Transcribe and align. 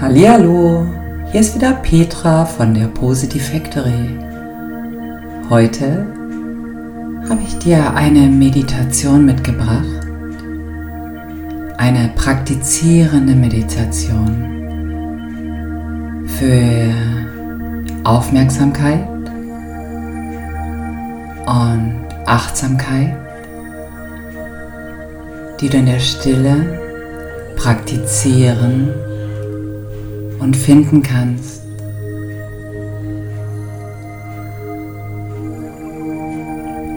Hallo, 0.00 0.86
hier 1.32 1.40
ist 1.40 1.56
wieder 1.56 1.72
Petra 1.72 2.46
von 2.46 2.72
der 2.72 2.86
Positive 2.86 3.42
Factory. 3.42 4.16
Heute 5.50 6.06
habe 7.28 7.40
ich 7.42 7.58
dir 7.58 7.92
eine 7.94 8.28
Meditation 8.28 9.26
mitgebracht, 9.26 10.06
eine 11.78 12.12
praktizierende 12.14 13.34
Meditation 13.34 14.36
für 16.26 16.94
Aufmerksamkeit 18.04 19.04
und 21.44 22.04
Achtsamkeit, 22.24 23.16
die 25.60 25.68
du 25.68 25.76
in 25.76 25.86
der 25.86 25.98
Stille 25.98 26.78
praktizieren 27.56 28.94
und 30.38 30.56
finden 30.56 31.02
kannst. 31.02 31.62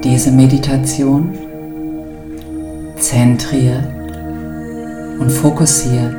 Diese 0.04 0.32
Meditation 0.32 1.34
zentriert 2.98 3.88
und 5.20 5.32
fokussiert 5.32 6.16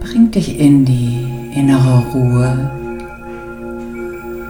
bringt 0.00 0.34
dich 0.34 0.58
in 0.58 0.84
die 0.84 1.26
innere 1.54 2.04
Ruhe 2.12 2.70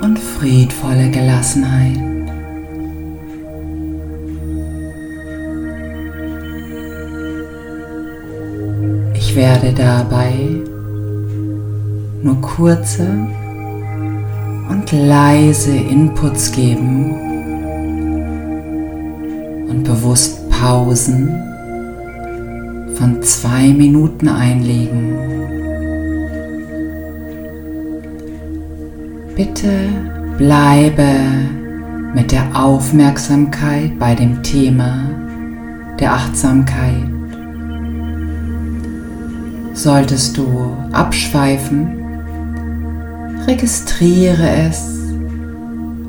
und 0.03 0.19
friedvolle 0.19 1.11
Gelassenheit. 1.11 2.16
Werde 9.37 9.71
dabei 9.75 10.33
nur 12.23 12.41
kurze 12.41 13.07
und 14.71 14.91
leise 14.93 15.77
Inputs 15.77 16.51
geben 16.53 17.11
und 19.69 19.85
bewusst 19.85 20.49
Pausen 20.49 21.29
von 22.95 23.23
zwei 23.23 23.69
Minuten 23.69 24.29
einlegen. 24.29 25.19
Bitte 29.37 29.69
bleibe 30.39 31.09
mit 32.15 32.33
der 32.33 32.49
Aufmerksamkeit 32.55 33.99
bei 33.99 34.15
dem 34.15 34.43
Thema 34.43 35.11
der 36.01 36.15
Achtsamkeit 36.15 37.16
Solltest 39.77 40.39
du 40.39 40.75
abschweifen, 40.93 42.03
registriere 43.47 44.49
es 44.67 44.89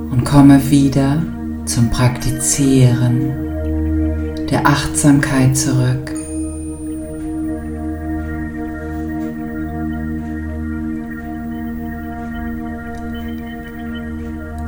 und 0.09 0.23
komme 0.23 0.69
wieder 0.69 1.21
zum 1.65 1.89
Praktizieren 1.89 3.33
der 4.49 4.65
Achtsamkeit 4.65 5.57
zurück. 5.57 6.13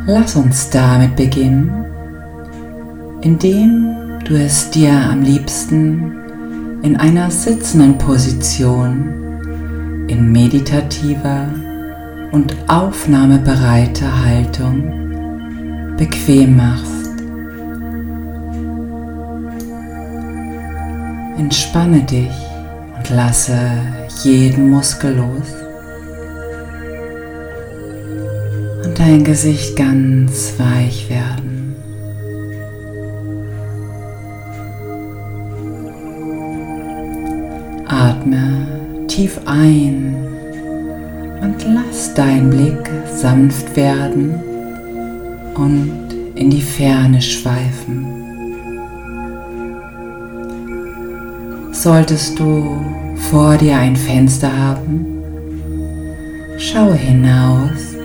Lass 0.07 0.35
uns 0.35 0.69
damit 0.71 1.15
beginnen, 1.15 1.85
indem 3.21 3.95
du 4.25 4.35
es 4.35 4.69
dir 4.71 4.91
am 4.91 5.21
liebsten 5.21 6.28
in 6.81 6.95
einer 6.95 7.29
sitzenden 7.29 7.97
Position, 7.97 10.05
in 10.07 10.31
meditativer 10.31 11.49
und 12.31 12.55
aufnahmebereiter 12.67 14.25
Haltung 14.25 15.95
bequem 15.97 16.55
machst. 16.55 17.09
Entspanne 21.37 22.01
dich 22.03 22.31
und 22.97 23.09
lasse 23.09 23.57
jeden 24.23 24.69
Muskel 24.69 25.15
los 25.15 25.53
und 28.85 28.99
dein 28.99 29.23
Gesicht 29.23 29.75
ganz 29.75 30.53
weich 30.57 31.09
werden. 31.09 31.48
Atme 38.19 39.05
tief 39.07 39.39
ein 39.45 40.13
und 41.41 41.55
lass 41.73 42.13
dein 42.13 42.49
Blick 42.49 42.89
sanft 43.15 43.75
werden 43.77 44.35
und 45.55 45.93
in 46.35 46.49
die 46.49 46.61
Ferne 46.61 47.21
schweifen. 47.21 48.05
Solltest 51.71 52.37
du 52.39 52.81
vor 53.31 53.55
dir 53.55 53.77
ein 53.77 53.95
Fenster 53.95 54.51
haben, 54.55 55.05
schau 56.57 56.91
hinaus 56.91 57.95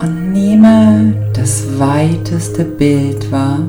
und 0.00 0.32
nehme 0.32 1.14
das 1.32 1.78
weiteste 1.78 2.64
Bild 2.64 3.30
wahr, 3.30 3.60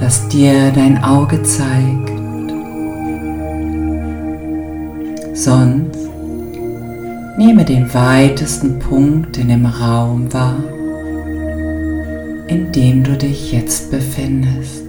das 0.00 0.26
dir 0.28 0.70
dein 0.74 1.04
Auge 1.04 1.42
zeigt. 1.42 2.11
Sonst 5.44 5.98
nehme 7.36 7.64
den 7.64 7.92
weitesten 7.92 8.78
Punkt 8.78 9.36
in 9.38 9.48
dem 9.48 9.66
Raum 9.66 10.32
wahr, 10.32 10.62
in 12.46 12.70
dem 12.70 13.02
du 13.02 13.16
dich 13.16 13.50
jetzt 13.50 13.90
befindest. 13.90 14.84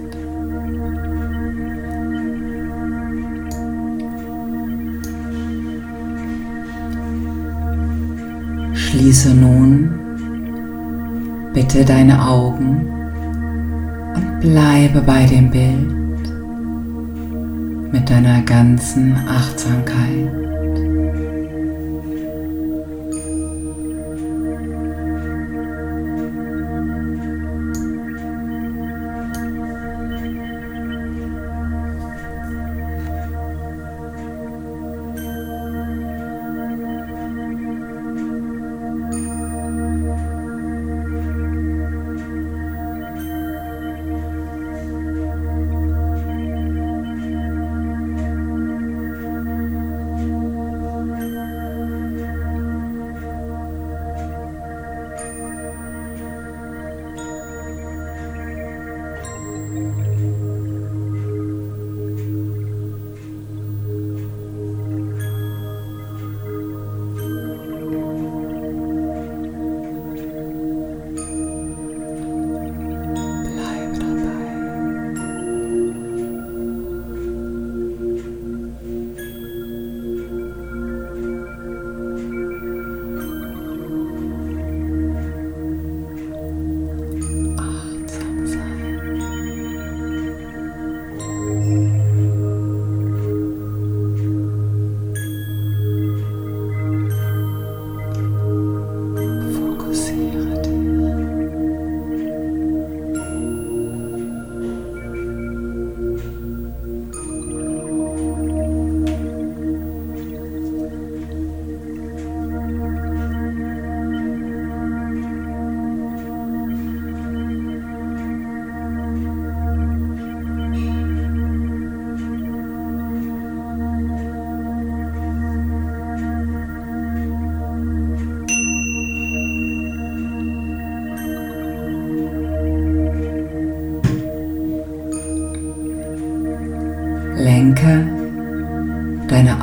Schließe 8.74 9.34
nun 9.34 9.90
bitte 11.52 11.84
deine 11.84 12.28
Augen 12.28 12.86
und 14.14 14.40
bleibe 14.40 15.02
bei 15.02 15.26
dem 15.26 15.50
Bild 15.50 16.04
mit 17.92 18.08
deiner 18.08 18.40
ganzen 18.42 19.16
Achtsamkeit. 19.26 20.43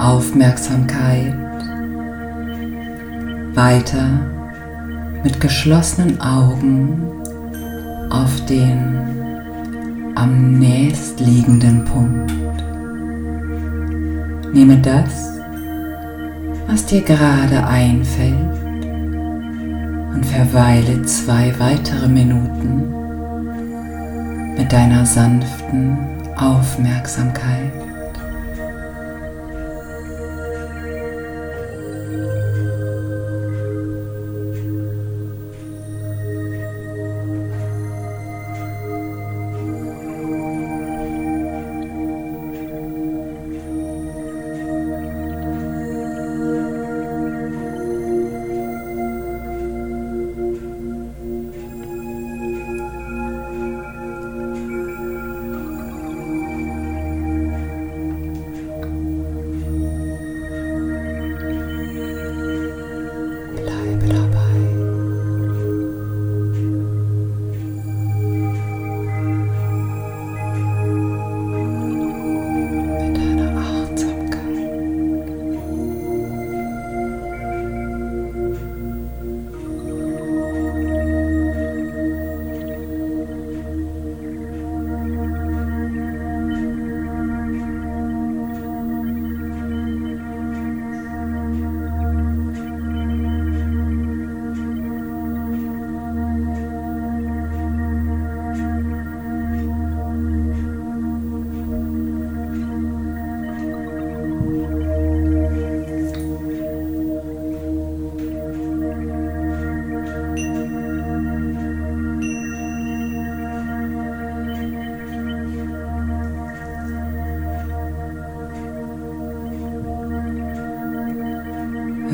Aufmerksamkeit 0.01 1.35
weiter 3.53 4.09
mit 5.23 5.39
geschlossenen 5.39 6.19
Augen 6.19 6.99
auf 8.09 8.43
den 8.47 8.97
am 10.15 10.57
nächstliegenden 10.57 11.85
Punkt. 11.85 12.33
Nehme 14.53 14.77
das, 14.77 15.39
was 16.67 16.83
dir 16.87 17.01
gerade 17.01 17.63
einfällt 17.67 18.33
und 20.15 20.25
verweile 20.25 21.03
zwei 21.03 21.53
weitere 21.59 22.07
Minuten 22.07 22.91
mit 24.57 24.73
deiner 24.73 25.05
sanften 25.05 25.95
Aufmerksamkeit. 26.37 27.90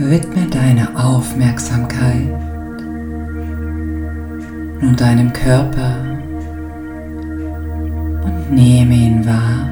Widme 0.10 0.48
deine 0.50 0.88
Aufmerksamkeit 0.98 2.30
nun 4.80 4.96
deinem 4.96 5.34
Körper 5.34 5.98
und 8.24 8.52
nehme 8.52 8.94
ihn 8.94 9.26
wahr. 9.26 9.68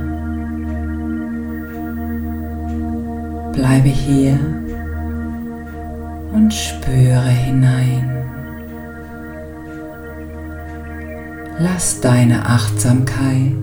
Bleibe 3.53 3.87
hier 3.87 4.37
und 6.33 6.53
spüre 6.53 7.29
hinein. 7.29 8.11
Lass 11.59 12.01
deine 12.01 12.45
Achtsamkeit 12.45 13.53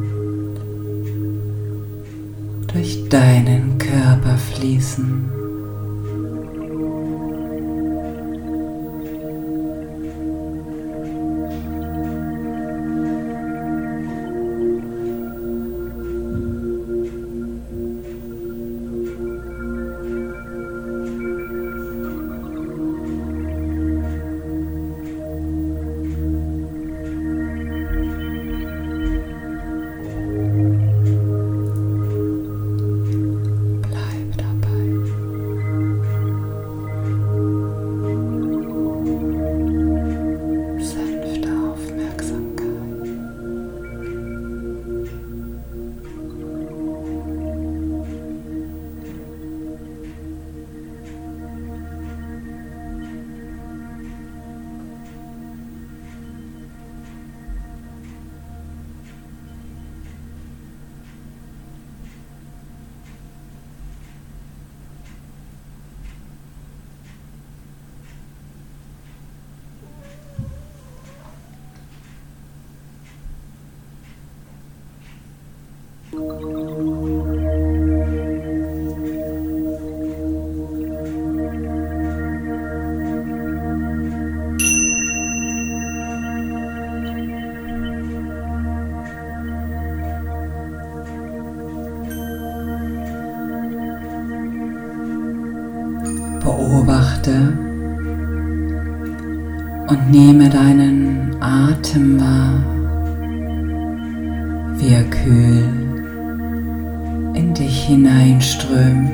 durch 2.72 3.10
deinen 3.10 3.76
Körper 3.76 4.38
fließen. 4.38 5.41
Beobachte 96.40 97.56
und 99.88 100.10
nehme 100.10 100.50
deinen 100.50 101.36
Atem 101.40 102.20
wahr, 102.20 102.64
wie 104.78 104.94
er 104.94 105.04
kühl 105.04 105.81
in 107.34 107.54
dich 107.54 107.84
hineinströmt 107.84 109.10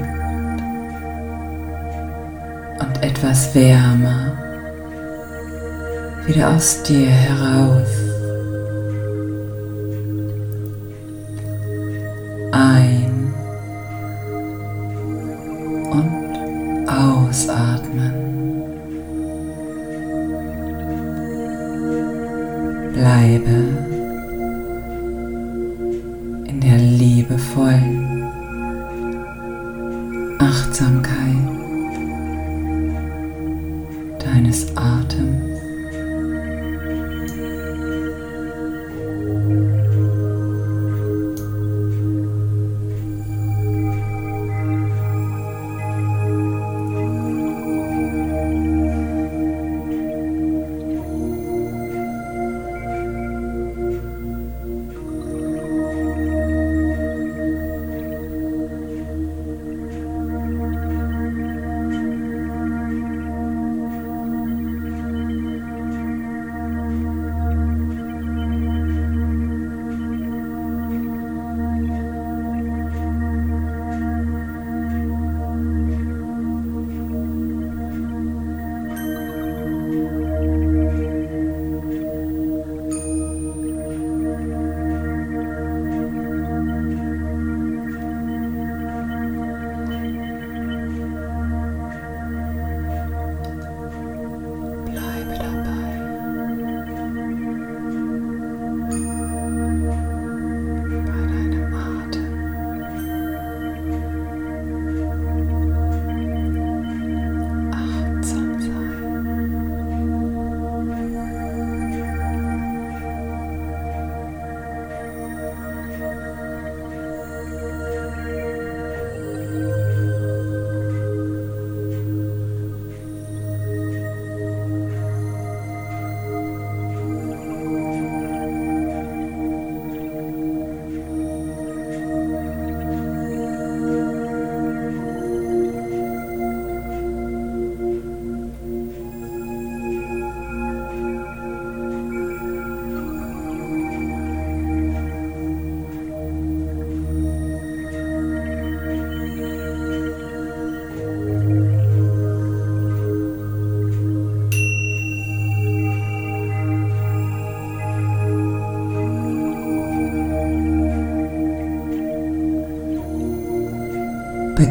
und 2.81 3.03
etwas 3.03 3.55
wärmer 3.55 4.33
wieder 6.27 6.55
aus 6.55 6.83
dir 6.83 7.09
heraus. 7.09 7.89
Ein 12.53 12.98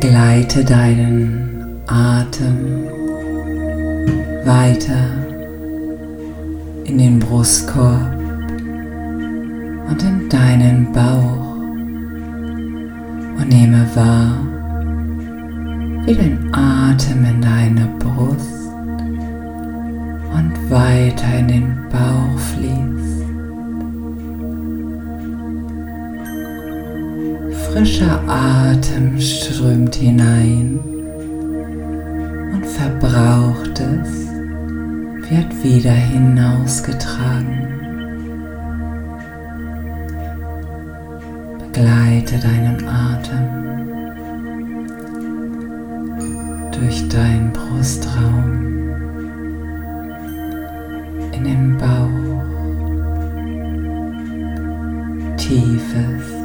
Begleite 0.07 0.63
deinen 0.63 1.81
Atem 1.85 2.85
weiter 4.45 5.03
in 6.85 6.97
den 6.97 7.19
Brustkorb 7.19 8.15
und 9.89 10.01
in 10.01 10.29
deinen 10.29 10.93
Bauch 10.93 11.57
und 13.37 13.49
nehme 13.49 13.85
wahr, 13.95 14.37
wie 16.05 16.15
dein 16.15 16.53
Atem 16.53 17.25
in 17.25 17.41
deine 17.41 17.89
Brust 17.99 18.71
und 20.33 20.71
weiter 20.71 21.37
in 21.37 21.47
den 21.49 21.77
Bauch 21.91 22.39
fließt. 22.39 23.16
Frischer 27.77 28.19
Atem 28.27 29.21
strömt 29.21 29.93
hinein 29.93 30.79
und 32.51 32.65
Verbrauchtes 32.65 34.29
wird 35.29 35.63
wieder 35.63 35.91
hinausgetragen. 35.91 37.67
Begleite 41.59 42.39
deinen 42.39 42.87
Atem 42.87 43.45
durch 46.71 47.07
deinen 47.09 47.53
Brustraum 47.53 48.89
in 51.31 51.43
den 51.43 51.77
Bauch, 51.77 52.41
tiefes 55.37 56.36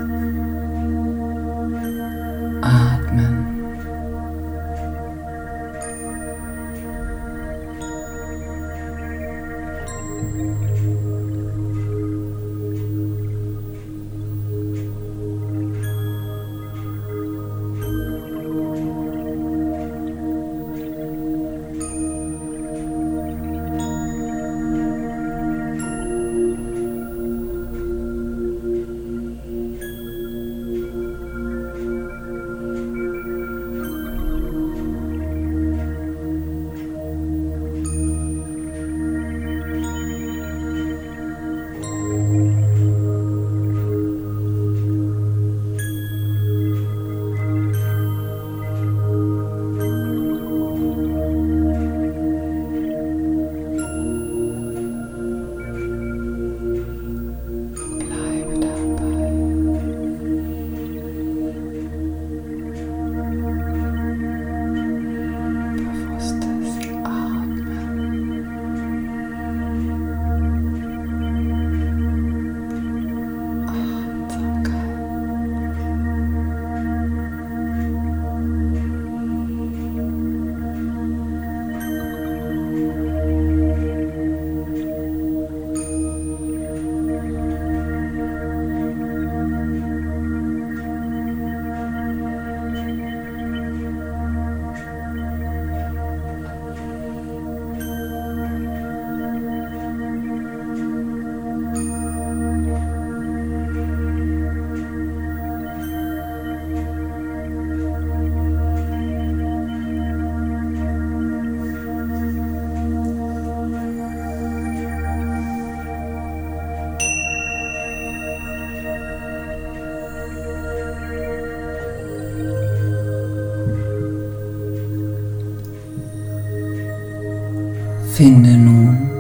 Finde 128.23 128.57
nun 128.57 129.11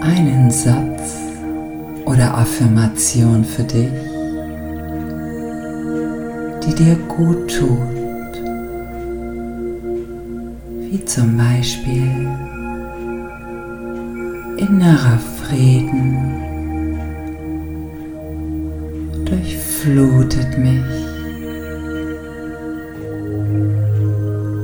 einen 0.00 0.48
Satz 0.48 1.16
oder 2.04 2.38
Affirmation 2.38 3.44
für 3.44 3.64
dich, 3.64 3.90
die 6.62 6.72
dir 6.72 6.94
gut 7.08 7.52
tut, 7.58 8.32
wie 10.88 11.04
zum 11.04 11.36
Beispiel 11.36 12.28
innerer 14.58 15.18
Frieden 15.40 16.16
durchflutet 19.24 20.58
mich. 20.58 20.84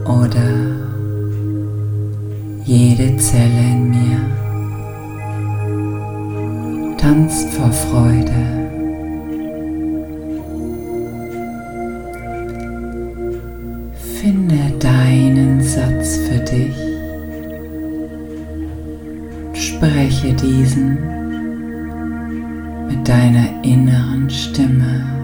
Oder 0.04 0.57
jede 2.98 3.16
Zelle 3.16 3.60
in 3.60 3.90
mir 3.90 4.20
tanzt 6.96 7.48
vor 7.50 7.70
Freude. 7.70 8.32
Finde 14.20 14.72
deinen 14.80 15.62
Satz 15.62 16.16
für 16.16 16.38
dich. 16.40 16.76
Spreche 19.52 20.32
diesen 20.34 20.98
mit 22.88 23.08
deiner 23.08 23.62
inneren 23.62 24.28
Stimme. 24.28 25.17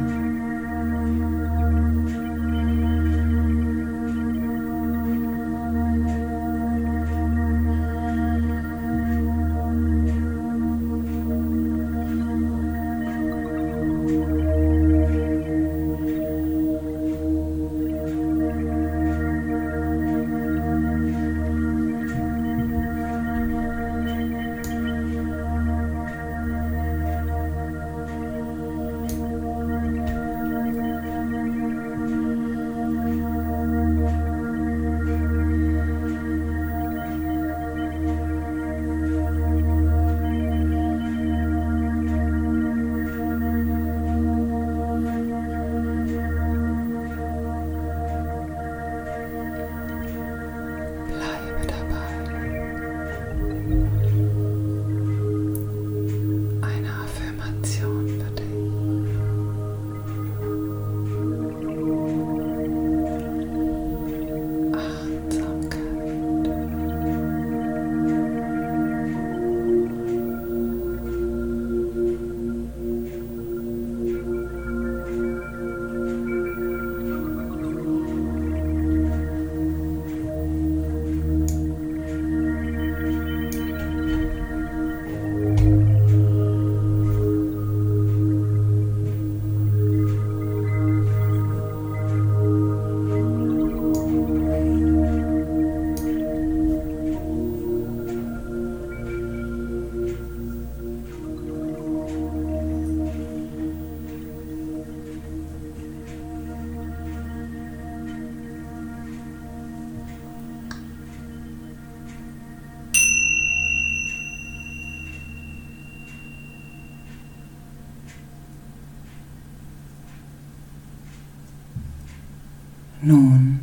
Nun 123.07 123.59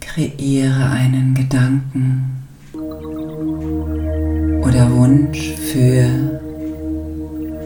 kreiere 0.00 0.90
einen 0.90 1.32
Gedanken 1.32 2.42
oder 4.60 4.90
Wunsch 4.90 5.52
für 5.52 6.08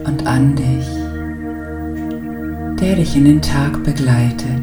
und 0.05 0.27
an 0.27 0.55
dich, 0.55 0.87
der 2.79 2.97
dich 2.97 3.15
in 3.15 3.25
den 3.25 3.41
Tag 3.41 3.83
begleitet. 3.83 4.61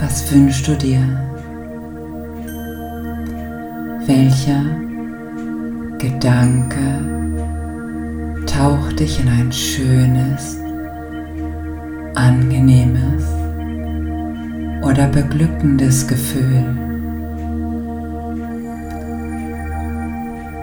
Was 0.00 0.28
wünschst 0.32 0.66
du 0.66 0.74
dir? 0.76 0.98
Welcher 4.06 4.64
Gedanke 5.98 7.23
taucht 8.56 9.00
dich 9.00 9.20
in 9.20 9.28
ein 9.28 9.52
schönes, 9.52 10.58
angenehmes 12.14 13.24
oder 14.82 15.08
beglückendes 15.08 16.06
Gefühl? 16.06 16.64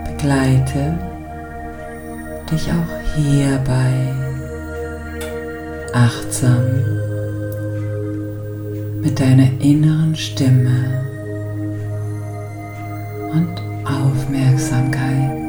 Begleite 0.06 0.98
dich 2.50 2.70
auch 2.72 3.16
hierbei 3.16 4.14
achtsam 5.94 6.64
mit 9.02 9.20
deiner 9.20 9.50
inneren 9.60 10.16
Stimme 10.16 11.04
und 13.34 13.62
Aufmerksamkeit. 13.86 15.41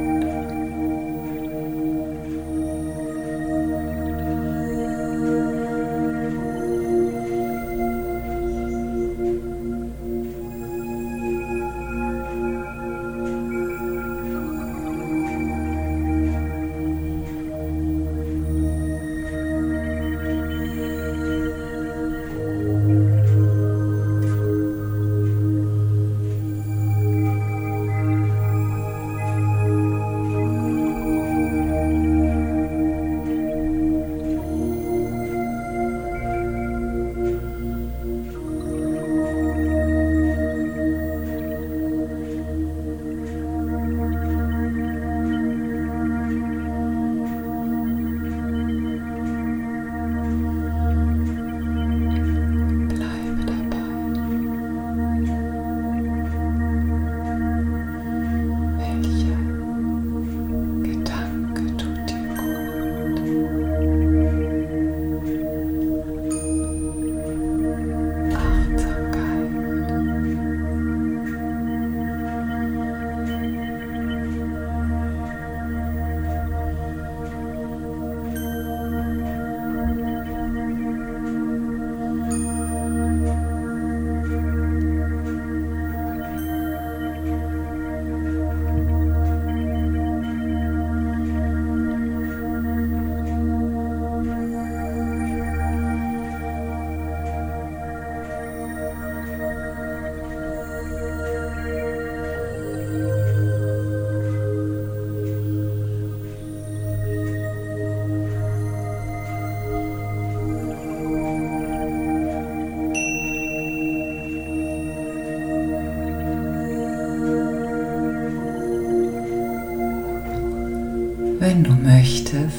Wenn 121.53 121.65
du 121.65 121.73
möchtest, 121.73 122.57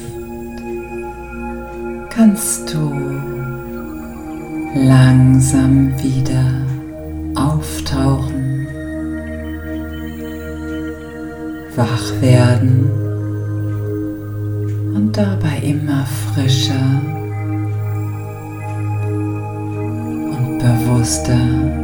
kannst 2.10 2.72
du 2.72 2.92
langsam 4.76 5.92
wieder 6.00 6.64
auftauchen, 7.34 8.68
wach 11.74 12.20
werden 12.20 12.88
und 14.94 15.16
dabei 15.16 15.58
immer 15.64 16.06
frischer 16.06 17.02
und 20.30 20.58
bewusster 20.60 21.83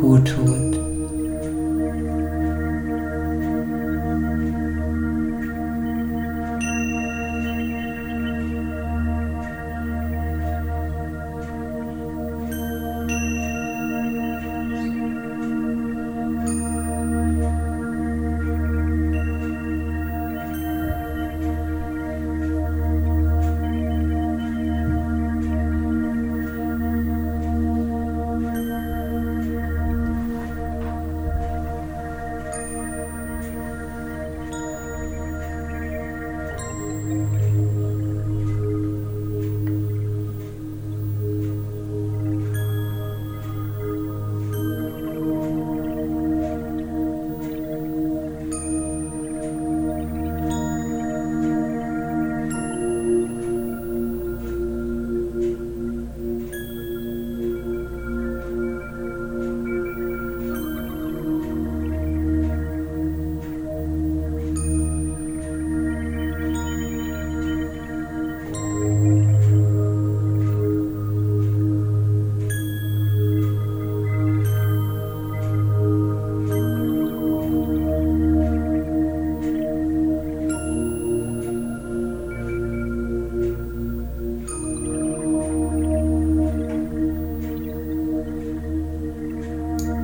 gut 0.00 0.26
tut. 0.26 0.77